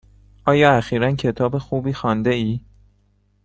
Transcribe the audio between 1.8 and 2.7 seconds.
خوانده ای؟